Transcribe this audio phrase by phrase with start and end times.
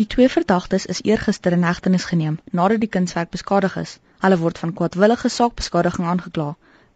[0.00, 3.90] Die twee verdagtes is eergister in hegtenis geneem nadat die kunswerk beskadig is.
[4.24, 6.46] Hulle word van kwaadwillige saakbeskadiging aangekla.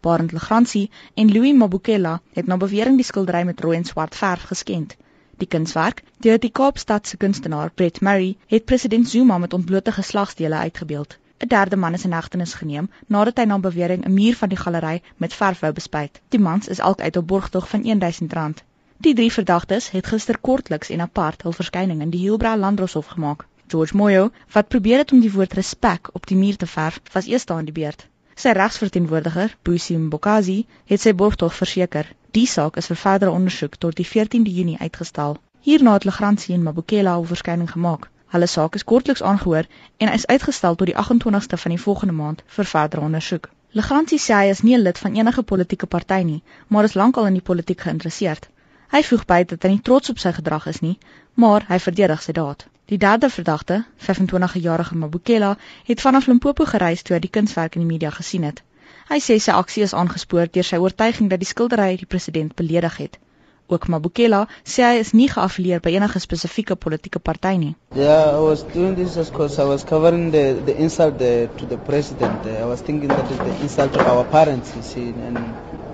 [0.07, 4.46] Barend Legrandsie en Louis Mabukela het na bewering die skildery met rooi en swart verf
[4.53, 4.95] geskend.
[5.37, 11.19] Die kunswerk, deur die Kaapstadse kunstenaar Brett Murray, het president Zuma met ontblote geslagsdele uitgebeeld.
[11.39, 14.63] 'n Derde man is in hegtenis geneem nadat hy na bewering 'n muur van die
[14.65, 16.21] galery met verf wou bespuit.
[16.29, 18.65] Die mans is elk uit op borgtog van R1000.
[18.99, 23.45] Die drie verdagtes het gister kortliks en apart hul verskyning in die Hielbra Landdroshof gemaak.
[23.69, 27.27] George Moyo, wat probeer het om die woord respek op die muur te verf, was
[27.27, 28.07] eers daar in die beurt.
[28.35, 32.09] Sy regsverteenwoordiger, Busi Mbokazi, het sy borgtog verseker.
[32.31, 35.37] Die saak is vir verdere ondersoek tot die 14de Junie uitgestel.
[35.61, 38.09] Hierna het Legrandsie en Mabukela hul verskyning gemaak.
[38.33, 42.42] Hulle saak is kortliks aangehoor en is uitgestel tot die 28ste van die volgende maand
[42.47, 43.51] vir verdere ondersoek.
[43.77, 47.27] Legrandsie sê hy is nie 'n lid van enige politieke party nie, maar is lankal
[47.27, 48.48] in die politiek geïnteresseerd.
[48.95, 50.97] Hy voeg by dat hy nie trots op sy gedrag is nie,
[51.34, 52.67] maar hy verdedig sy daad.
[52.86, 55.56] Die derde verdagte, 25-jarige Mabukela,
[55.89, 58.62] het vanaf Limpopo gereis toe hy die kunswerk in die media gesien het.
[59.11, 62.97] Hy sê sy aksie is aangespoor deur sy oortuiging dat die skildery die president beledig
[63.03, 63.19] het.
[63.67, 67.75] Ook Mabukela sê hy is nie geaffilieer by enige spesifieke politieke party nie.
[67.98, 71.79] Yeah, I was doing this because I was covering the the insult the, to the
[71.91, 72.47] president.
[72.47, 75.42] I was thinking that is the insult to our parents, you see, and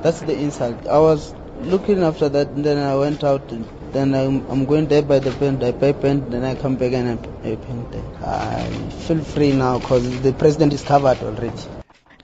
[0.03, 0.87] that's the insult.
[0.87, 1.33] I was
[1.65, 3.51] looking after that, and then I went out.
[3.53, 6.77] And then I'm, I'm going there by the pen, I pay pen, then I come
[6.77, 7.95] back and I paint.
[8.25, 8.65] I
[9.07, 11.63] feel free now because the president is covered already.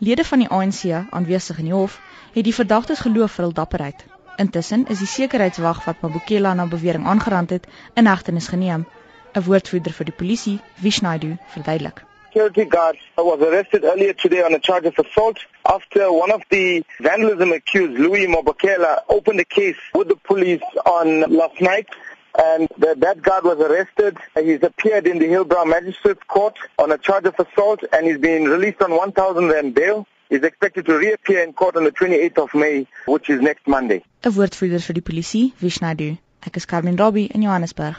[0.01, 1.99] Lede van die ANC aanwesig in die hof
[2.35, 4.05] het die verdagtes geloof vir hul dapperheid.
[4.39, 8.87] Intussen is die sekuriteitswag wat Mabukela na bewering aangerand het, in hegtenis geneem.
[9.35, 12.07] 'n Woordvoerder vir die polisie, Vishnaidu, verduidelik
[12.39, 16.85] security guard was arrested earlier today on a charge of assault after one of the
[17.01, 21.89] vandalism accused, Louis Mobakela, opened a case with the police on last night.
[22.39, 24.19] And that guard was arrested.
[24.37, 28.45] He's appeared in the Hillbrow Magistrates Court on a charge of assault and he's been
[28.45, 30.07] released on 1,000 rand bail.
[30.31, 34.05] He's expected to reappear in court on the 28th of May, which is next Monday.
[34.23, 36.19] 'n Woordvoerder vir die polisie, Vishnadu.
[36.47, 37.97] Ek is Carmen Robbie in Johannesburg.